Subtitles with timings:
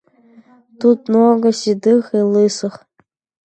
[0.79, 2.75] —Тут много седых и лысых.